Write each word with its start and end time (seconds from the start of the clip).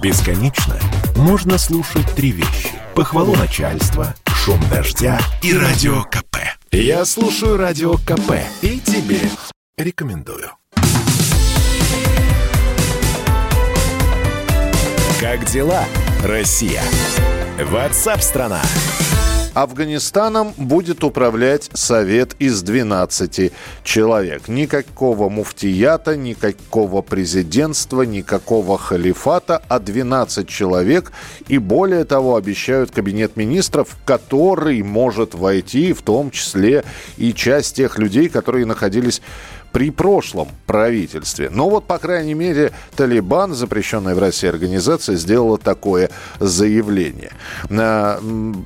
Бесконечно 0.00 0.78
можно 1.16 1.58
слушать 1.58 2.06
три 2.14 2.30
вещи. 2.30 2.70
Похвалу 2.94 3.34
начальства, 3.34 4.14
шум 4.26 4.60
дождя 4.70 5.18
и 5.42 5.52
радио 5.52 6.04
КП. 6.04 6.36
Я 6.70 7.04
слушаю 7.04 7.56
радио 7.56 7.94
КП 7.94 8.34
и 8.62 8.78
тебе 8.78 9.20
рекомендую. 9.76 10.50
Как 15.20 15.44
дела, 15.46 15.84
Россия? 16.22 16.82
Ватсап-страна! 17.58 18.62
Афганистаном 19.62 20.54
будет 20.56 21.02
управлять 21.02 21.68
совет 21.72 22.36
из 22.38 22.62
12 22.62 23.50
человек. 23.82 24.46
Никакого 24.46 25.28
муфтията, 25.28 26.16
никакого 26.16 27.02
президентства, 27.02 28.02
никакого 28.02 28.78
халифата, 28.78 29.60
а 29.68 29.80
12 29.80 30.48
человек. 30.48 31.10
И 31.48 31.58
более 31.58 32.04
того, 32.04 32.36
обещают 32.36 32.92
кабинет 32.92 33.36
министров, 33.36 33.96
который 34.04 34.80
может 34.84 35.34
войти 35.34 35.92
в 35.92 36.02
том 36.02 36.30
числе 36.30 36.84
и 37.16 37.32
часть 37.32 37.74
тех 37.74 37.98
людей, 37.98 38.28
которые 38.28 38.64
находились 38.64 39.20
при 39.72 39.90
прошлом 39.90 40.48
правительстве. 40.66 41.50
Но 41.50 41.68
вот, 41.68 41.86
по 41.86 41.98
крайней 41.98 42.34
мере, 42.34 42.72
Талибан, 42.96 43.54
запрещенная 43.54 44.14
в 44.14 44.18
России 44.18 44.48
организация, 44.48 45.16
сделала 45.16 45.58
такое 45.58 46.10
заявление. 46.40 47.32
А, 47.70 48.20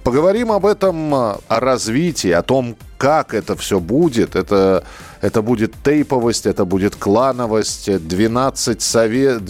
поговорим 0.05 0.53
об 0.53 0.67
этом, 0.67 1.15
о 1.15 1.41
развитии, 1.49 2.31
о 2.31 2.43
том, 2.43 2.77
как 3.03 3.35
это 3.35 3.57
все 3.57 3.81
будет. 3.81 4.37
Это, 4.37 4.85
это 5.21 5.43
будет 5.43 5.75
тейповость, 5.83 6.47
это 6.47 6.65
будет 6.65 6.95
клановость, 6.95 7.91
12, 8.07 8.81
совет, 8.81 9.43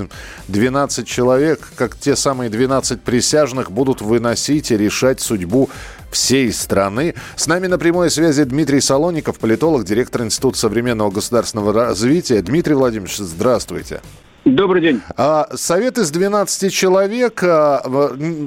12 0.48 1.06
человек, 1.06 1.60
как 1.76 1.98
те 1.98 2.16
самые 2.16 2.48
12 2.48 3.02
присяжных, 3.02 3.70
будут 3.70 4.00
выносить 4.00 4.70
и 4.70 4.78
решать 4.78 5.20
судьбу 5.20 5.68
всей 6.12 6.52
страны. 6.52 7.14
С 7.36 7.46
нами 7.46 7.66
на 7.66 7.78
прямой 7.78 8.10
связи 8.10 8.44
Дмитрий 8.44 8.80
Солоников, 8.80 9.38
политолог, 9.38 9.84
директор 9.84 10.22
Института 10.22 10.58
современного 10.58 11.10
государственного 11.10 11.72
развития. 11.72 12.42
Дмитрий 12.42 12.74
Владимирович, 12.74 13.16
здравствуйте. 13.16 14.00
Добрый 14.44 14.82
день. 14.82 15.00
А, 15.16 15.48
совет 15.54 15.98
из 15.98 16.10
12 16.10 16.72
человек. 16.72 17.42
А, 17.44 17.82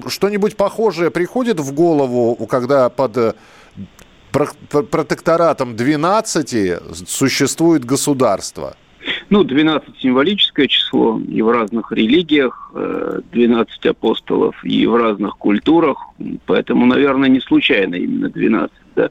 что-нибудь 0.08 0.58
похожее 0.58 1.10
приходит 1.10 1.60
в 1.60 1.74
голову, 1.74 2.36
когда 2.48 2.90
под 2.90 3.18
э, 3.18 3.34
протекторатом 4.32 5.76
12 5.76 7.08
существует 7.08 7.86
государство? 7.86 8.76
Ну, 9.30 9.44
12 9.44 9.98
символическое 10.00 10.68
число, 10.68 11.20
и 11.20 11.42
в 11.42 11.50
разных 11.50 11.92
религиях 11.92 12.72
12 12.74 13.86
э, 13.86 13.90
апостолов, 13.90 14.64
и 14.64 14.86
в 14.86 14.96
разных 14.96 15.38
культурах, 15.38 15.98
поэтому, 16.46 16.86
наверное, 16.86 17.30
не 17.30 17.40
случайно 17.40 17.96
именно 17.96 18.30
12. 18.30 18.72
Да. 18.96 19.10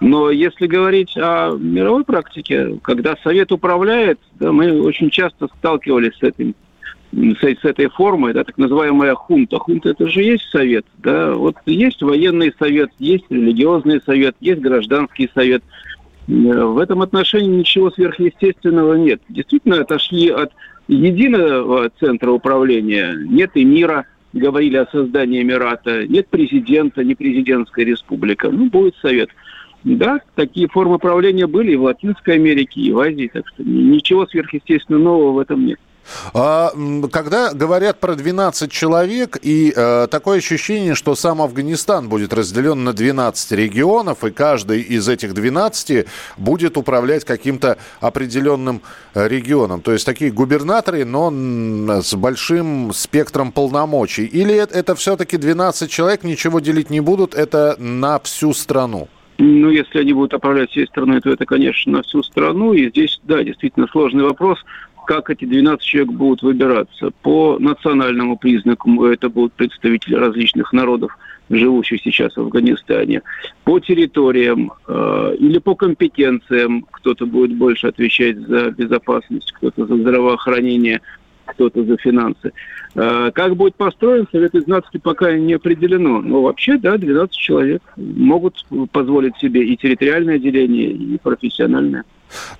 Но 0.00 0.30
если 0.30 0.66
говорить 0.66 1.16
о 1.16 1.56
мировой 1.58 2.04
практике, 2.04 2.78
когда 2.82 3.16
Совет 3.22 3.52
управляет, 3.52 4.18
да, 4.38 4.52
мы 4.52 4.80
очень 4.80 5.10
часто 5.10 5.48
сталкивались 5.58 6.16
с 6.18 6.22
этим 6.22 6.54
с, 7.12 7.42
с 7.42 7.64
этой 7.64 7.88
формой, 7.88 8.32
да, 8.32 8.44
так 8.44 8.58
называемая 8.58 9.14
хунта. 9.14 9.58
Хунта 9.58 9.90
это 9.90 10.08
же 10.08 10.22
есть 10.22 10.48
совет, 10.50 10.84
да. 10.98 11.34
Вот 11.34 11.56
есть 11.66 12.02
военный 12.02 12.54
совет, 12.58 12.90
есть 12.98 13.24
религиозный 13.30 14.00
совет, 14.02 14.36
есть 14.40 14.60
гражданский 14.60 15.30
совет. 15.34 15.62
Э, 16.28 16.32
в 16.32 16.78
этом 16.78 17.02
отношении 17.02 17.58
ничего 17.58 17.90
сверхъестественного 17.90 18.94
нет. 18.94 19.20
Действительно, 19.28 19.80
отошли 19.80 20.28
от 20.30 20.52
единого 20.88 21.90
центра 22.00 22.30
управления, 22.30 23.16
нет 23.16 23.50
и 23.54 23.64
мира, 23.64 24.06
говорили 24.32 24.76
о 24.76 24.86
создании 24.86 25.42
Эмирата, 25.42 26.06
нет 26.06 26.28
президента, 26.28 27.02
не 27.02 27.14
президентская 27.14 27.84
республика, 27.84 28.50
ну, 28.50 28.68
будет 28.68 28.94
совет. 28.96 29.30
Да, 29.84 30.20
такие 30.34 30.68
формы 30.68 30.98
правления 30.98 31.46
были 31.46 31.72
и 31.72 31.76
в 31.76 31.84
Латинской 31.84 32.34
Америке, 32.34 32.80
и 32.80 32.92
в 32.92 32.98
Азии, 32.98 33.30
так 33.32 33.46
что 33.48 33.62
ничего 33.62 34.26
сверхъестественного 34.26 35.02
нового 35.02 35.32
в 35.32 35.38
этом 35.38 35.64
нет. 35.64 35.78
А, 36.34 36.72
когда 37.10 37.52
говорят 37.52 38.00
про 38.00 38.14
12 38.14 38.70
человек, 38.70 39.38
и 39.42 39.72
э, 39.74 40.06
такое 40.10 40.38
ощущение, 40.38 40.94
что 40.94 41.14
сам 41.14 41.42
Афганистан 41.42 42.08
будет 42.08 42.32
разделен 42.32 42.84
на 42.84 42.92
12 42.92 43.52
регионов, 43.52 44.24
и 44.24 44.30
каждый 44.30 44.82
из 44.82 45.08
этих 45.08 45.34
12 45.34 46.06
будет 46.36 46.76
управлять 46.76 47.24
каким-то 47.24 47.78
определенным 48.00 48.82
э, 49.14 49.28
регионом. 49.28 49.80
То 49.80 49.92
есть 49.92 50.06
такие 50.06 50.30
губернаторы, 50.30 51.04
но 51.04 51.30
с 52.02 52.14
большим 52.14 52.92
спектром 52.92 53.52
полномочий. 53.52 54.24
Или 54.24 54.54
это, 54.54 54.94
все-таки 54.94 55.36
12 55.36 55.90
человек, 55.90 56.24
ничего 56.24 56.60
делить 56.60 56.90
не 56.90 57.00
будут, 57.00 57.34
это 57.34 57.76
на 57.78 58.18
всю 58.20 58.52
страну? 58.52 59.08
Ну, 59.38 59.68
если 59.68 59.98
они 59.98 60.14
будут 60.14 60.32
управлять 60.32 60.70
всей 60.70 60.86
страной, 60.86 61.20
то 61.20 61.30
это, 61.30 61.44
конечно, 61.44 61.92
на 61.92 62.02
всю 62.02 62.22
страну. 62.22 62.72
И 62.72 62.88
здесь, 62.88 63.20
да, 63.24 63.42
действительно 63.44 63.86
сложный 63.88 64.24
вопрос 64.24 64.58
как 65.06 65.30
эти 65.30 65.44
12 65.44 65.80
человек 65.82 66.12
будут 66.12 66.42
выбираться. 66.42 67.10
По 67.22 67.58
национальному 67.58 68.36
признаку 68.36 69.04
это 69.06 69.28
будут 69.28 69.54
представители 69.54 70.14
различных 70.14 70.72
народов, 70.72 71.16
живущих 71.48 72.02
сейчас 72.02 72.36
в 72.36 72.40
Афганистане. 72.40 73.22
По 73.64 73.78
территориям 73.78 74.72
э, 74.86 75.36
или 75.38 75.58
по 75.58 75.74
компетенциям 75.74 76.84
кто-то 76.90 77.26
будет 77.26 77.56
больше 77.56 77.86
отвечать 77.86 78.36
за 78.38 78.70
безопасность, 78.70 79.52
кто-то 79.52 79.86
за 79.86 79.96
здравоохранение, 79.96 81.00
кто-то 81.46 81.84
за 81.84 81.96
финансы. 81.96 82.52
Э, 82.96 83.30
как 83.32 83.56
будет 83.56 83.76
построен 83.76 84.26
Совет 84.32 84.54
из 84.54 84.64
12 84.64 85.02
пока 85.02 85.36
не 85.36 85.54
определено. 85.54 86.20
Но 86.20 86.42
вообще, 86.42 86.78
да, 86.78 86.98
12 86.98 87.34
человек 87.36 87.82
могут 87.96 88.66
позволить 88.90 89.36
себе 89.38 89.64
и 89.64 89.76
территориальное 89.76 90.38
деление, 90.38 90.90
и 90.90 91.18
профессиональное. 91.18 92.04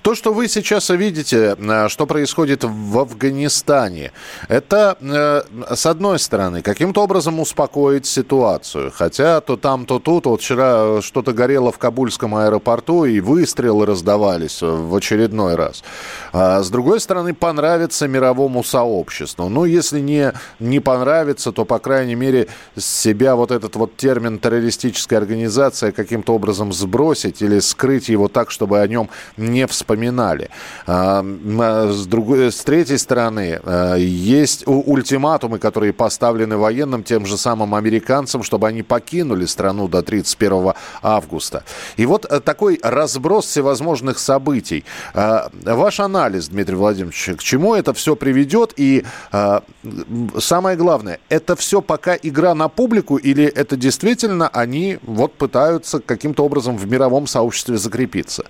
То, 0.01 0.15
что 0.15 0.33
вы 0.33 0.47
сейчас 0.47 0.89
видите, 0.89 1.55
э, 1.57 1.87
что 1.89 2.05
происходит 2.05 2.63
в 2.63 2.99
Афганистане, 2.99 4.11
это, 4.47 4.97
э, 5.01 5.41
с 5.75 5.85
одной 5.85 6.19
стороны, 6.19 6.61
каким-то 6.61 7.03
образом 7.03 7.39
успокоит 7.39 8.05
ситуацию. 8.05 8.91
Хотя 8.95 9.41
то 9.41 9.57
там, 9.57 9.85
то 9.85 9.99
тут. 9.99 10.25
Вот 10.25 10.41
вчера 10.41 11.01
что-то 11.01 11.33
горело 11.33 11.71
в 11.71 11.77
Кабульском 11.77 12.35
аэропорту, 12.35 13.05
и 13.05 13.19
выстрелы 13.19 13.85
раздавались 13.85 14.61
в 14.61 14.95
очередной 14.95 15.55
раз. 15.55 15.83
А 16.33 16.61
с 16.61 16.69
другой 16.69 16.99
стороны, 16.99 17.33
понравится 17.33 18.07
мировому 18.07 18.63
сообществу. 18.63 19.49
Ну, 19.49 19.65
если 19.65 19.99
не, 19.99 20.33
не 20.59 20.79
понравится, 20.79 21.51
то, 21.51 21.65
по 21.65 21.79
крайней 21.79 22.15
мере, 22.15 22.47
себя 22.77 23.35
вот 23.35 23.51
этот 23.51 23.75
вот 23.75 23.97
термин 23.97 24.39
террористическая 24.39 25.19
организация 25.19 25.91
каким-то 25.91 26.33
образом 26.33 26.73
сбросить 26.73 27.41
или 27.41 27.59
скрыть 27.59 28.09
его 28.09 28.27
так, 28.27 28.51
чтобы 28.51 28.79
о 28.79 28.87
нем 28.87 29.09
не 29.35 29.56
не 29.57 29.67
вспоминали. 29.67 30.49
А, 30.85 31.23
с, 31.91 32.05
другой, 32.05 32.51
с 32.51 32.63
третьей 32.63 32.97
стороны, 32.97 33.59
а, 33.63 33.95
есть 33.95 34.63
ультиматумы, 34.67 35.57
которые 35.57 35.93
поставлены 35.93 36.57
военным 36.57 37.03
тем 37.03 37.25
же 37.25 37.37
самым 37.37 37.73
американцам, 37.73 38.43
чтобы 38.43 38.67
они 38.67 38.83
покинули 38.83 39.45
страну 39.45 39.87
до 39.87 40.01
31 40.01 40.73
августа. 41.01 41.63
И 41.97 42.05
вот 42.05 42.25
э, 42.25 42.39
такой 42.39 42.79
разброс 42.83 43.45
всевозможных 43.45 44.19
событий. 44.19 44.85
А, 45.13 45.49
ваш 45.63 45.99
анализ, 45.99 46.49
Дмитрий 46.49 46.75
Владимирович, 46.75 47.29
к 47.37 47.43
чему 47.43 47.73
это 47.75 47.93
все 47.93 48.15
приведет? 48.15 48.73
И 48.77 49.03
самое 50.39 50.77
главное, 50.77 51.19
это 51.29 51.55
все 51.55 51.81
пока 51.81 52.15
игра 52.15 52.53
на 52.53 52.67
публику 52.69 53.17
или 53.17 53.45
это 53.45 53.75
действительно 53.75 54.47
они 54.49 54.99
вот 55.01 55.33
пытаются 55.33 55.99
каким-то 55.99 56.45
образом 56.45 56.77
в 56.77 56.87
мировом 56.87 57.27
сообществе 57.27 57.77
закрепиться? 57.77 58.43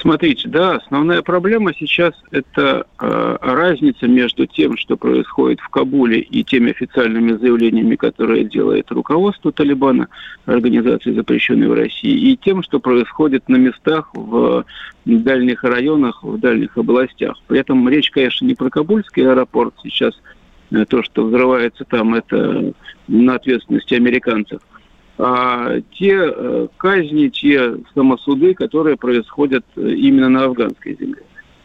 Смотрите, 0.00 0.48
да, 0.48 0.76
основная 0.76 1.22
проблема 1.22 1.72
сейчас 1.74 2.14
это 2.30 2.86
э, 3.00 3.36
разница 3.40 4.06
между 4.06 4.46
тем, 4.46 4.76
что 4.76 4.96
происходит 4.96 5.58
в 5.60 5.68
Кабуле, 5.70 6.20
и 6.20 6.44
теми 6.44 6.70
официальными 6.70 7.32
заявлениями, 7.32 7.96
которые 7.96 8.44
делает 8.44 8.90
руководство 8.92 9.50
Талибана, 9.50 10.08
организации, 10.46 11.12
запрещенной 11.12 11.66
в 11.66 11.72
России, 11.72 12.12
и 12.12 12.36
тем, 12.36 12.62
что 12.62 12.78
происходит 12.78 13.48
на 13.48 13.56
местах 13.56 14.10
в 14.14 14.64
дальних 15.04 15.64
районах, 15.64 16.22
в 16.22 16.38
дальних 16.38 16.78
областях. 16.78 17.36
При 17.48 17.58
этом 17.58 17.88
речь, 17.88 18.10
конечно, 18.10 18.44
не 18.44 18.54
про 18.54 18.70
Кабульский 18.70 19.28
аэропорт 19.28 19.74
сейчас, 19.82 20.14
э, 20.70 20.84
то, 20.84 21.02
что 21.02 21.24
взрывается 21.24 21.84
там, 21.84 22.14
это 22.14 22.72
на 23.08 23.34
ответственности 23.34 23.94
американцев– 23.94 24.60
а, 25.18 25.80
те 25.98 26.14
э, 26.16 26.68
казни, 26.76 27.28
те 27.28 27.74
самосуды, 27.92 28.54
которые 28.54 28.96
происходят 28.96 29.64
э, 29.74 29.90
именно 29.90 30.28
на 30.28 30.44
афганской 30.44 30.96
земле. 30.98 31.22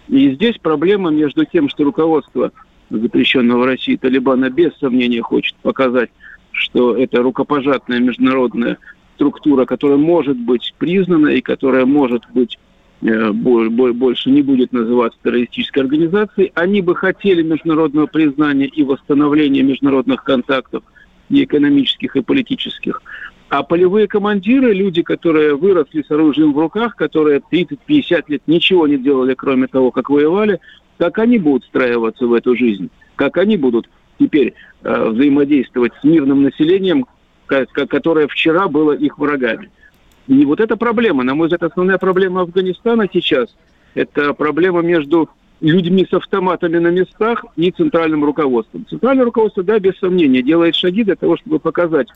И 0.08 0.32
здесь 0.34 0.58
проблема 0.60 1.12
между 1.12 1.46
тем, 1.46 1.70
что 1.70 1.84
руководство 1.84 2.52
запрещенного 2.90 3.62
в 3.62 3.66
России 3.66 3.96
Талибана 3.96 4.50
без 4.50 4.76
сомнения 4.80 5.22
хочет 5.22 5.56
показать, 5.58 6.10
что 6.52 6.98
это 6.98 7.22
рукопожатная 7.22 8.00
международная 8.00 8.80
структура, 9.16 9.66
которая 9.66 9.98
может 9.98 10.38
быть 10.38 10.74
признана 10.80 11.28
и 11.28 11.42
которая 11.42 11.86
может 11.86 12.24
быть 12.34 12.58
э, 13.02 13.32
больше 13.32 14.32
не 14.32 14.42
будет 14.42 14.74
называться 14.74 15.20
террористической 15.24 15.84
организацией. 15.84 16.52
Они 16.56 16.82
бы 16.82 16.96
хотели 16.96 17.44
международного 17.44 18.08
признания 18.08 18.66
и 18.66 18.82
восстановления 18.84 19.62
международных 19.62 20.24
контактов 20.24 20.84
и 21.30 21.44
экономических, 21.44 22.16
и 22.16 22.22
политических. 22.22 23.02
А 23.54 23.62
полевые 23.62 24.08
командиры, 24.08 24.74
люди, 24.74 25.04
которые 25.04 25.56
выросли 25.56 26.02
с 26.02 26.10
оружием 26.10 26.54
в 26.54 26.58
руках, 26.58 26.96
которые 26.96 27.40
30-50 27.52 28.24
лет 28.28 28.42
ничего 28.48 28.88
не 28.88 28.98
делали, 28.98 29.36
кроме 29.36 29.68
того, 29.68 29.92
как 29.92 30.10
воевали, 30.10 30.60
как 30.98 31.20
они 31.20 31.38
будут 31.38 31.64
встраиваться 31.64 32.26
в 32.26 32.34
эту 32.34 32.56
жизнь? 32.56 32.90
Как 33.16 33.38
они 33.38 33.56
будут 33.58 33.88
теперь 34.18 34.56
э, 34.82 35.10
взаимодействовать 35.10 35.94
с 36.02 36.04
мирным 36.04 36.42
населением, 36.42 37.06
которое 37.46 38.28
вчера 38.28 38.68
было 38.68 38.94
их 38.94 39.20
врагами? 39.20 39.70
И 40.26 40.46
вот 40.46 40.60
эта 40.60 40.76
проблема, 40.76 41.22
на 41.22 41.36
мой 41.36 41.46
взгляд, 41.46 41.62
основная 41.62 42.00
проблема 42.00 42.42
Афганистана 42.42 43.08
сейчас, 43.14 43.56
это 43.94 44.34
проблема 44.34 44.82
между 44.82 45.30
людьми 45.62 46.08
с 46.10 46.14
автоматами 46.16 46.80
на 46.80 46.88
местах 46.88 47.46
и 47.56 47.70
центральным 47.70 48.26
руководством. 48.26 48.88
Центральное 48.90 49.26
руководство, 49.26 49.62
да, 49.62 49.78
без 49.78 49.96
сомнения, 50.00 50.42
делает 50.42 50.76
шаги 50.76 51.04
для 51.04 51.16
того, 51.16 51.38
чтобы 51.38 51.60
показать 51.60 52.08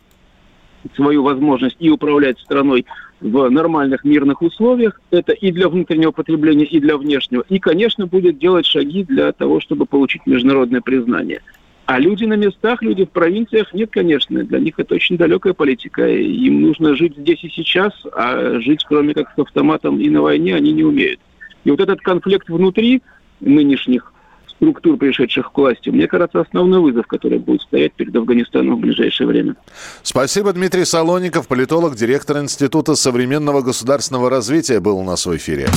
свою 0.95 1.24
возможность 1.24 1.78
и 1.80 1.89
управлять 1.89 2.39
страной 2.39 2.86
в 3.19 3.50
нормальных 3.50 4.04
мирных 4.04 4.42
условиях. 4.42 5.00
Это 5.12 5.34
и 5.34 5.51
для 5.51 5.69
внутреннего 5.69 6.12
потребления, 6.12 6.66
и 6.66 6.80
для 6.80 6.98
внешнего. 6.98 7.44
И, 7.50 7.60
конечно, 7.60 8.07
будет 8.07 8.38
делать 8.38 8.66
шаги 8.66 9.04
для 9.04 9.31
того, 9.31 9.60
чтобы 9.60 9.86
получить 9.86 10.25
международное 10.25 10.81
признание. 10.81 11.42
А 11.86 12.00
люди 12.00 12.25
на 12.25 12.34
местах, 12.34 12.81
люди 12.81 13.06
в 13.06 13.10
провинциях, 13.10 13.74
нет, 13.74 13.89
конечно, 13.92 14.44
для 14.44 14.60
них 14.60 14.74
это 14.78 14.95
очень 14.95 15.18
далекая 15.18 15.54
политика. 15.54 16.06
Им 16.06 16.62
нужно 16.62 16.95
жить 16.95 17.16
здесь 17.16 17.42
и 17.44 17.50
сейчас, 17.50 17.94
а 18.13 18.60
жить, 18.60 18.84
кроме 18.84 19.13
как 19.13 19.31
с 19.34 19.39
автоматом 19.39 20.00
и 20.00 20.10
на 20.10 20.22
войне, 20.22 20.54
они 20.54 20.74
не 20.74 20.84
умеют. 20.84 21.22
И 21.63 21.72
вот 21.72 21.80
этот 21.80 22.01
конфликт 22.01 22.50
внутри 22.50 23.01
нынешних 23.39 24.12
структур, 24.57 24.98
пришедших 24.98 25.51
к 25.51 25.57
власти, 25.57 25.89
мне 25.89 26.07
кажется, 26.07 26.42
основной 26.42 26.81
вызов, 26.81 27.07
который 27.07 27.39
будет 27.39 27.62
стоять 27.62 27.94
перед 27.94 28.15
Афганистаном 28.15 28.75
в 28.75 28.80
ближайшее 28.80 29.27
время. 29.27 29.56
Спасибо, 30.04 30.54
Дмитрий 30.54 30.86
Солоников, 30.86 31.48
политолог, 31.48 31.95
директор 31.95 32.38
Института 32.39 32.95
современного 32.95 33.62
государственного 33.62 34.30
развития, 34.30 34.80
был 34.80 34.98
у 34.98 35.04
нас 35.04 35.25
в 35.25 35.36
эфире. 35.38 35.68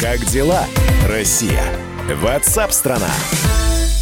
Как 0.00 0.20
дела, 0.26 0.64
Россия? 1.06 1.62
Ватсап-страна! 2.22 3.08
страна 3.08 3.67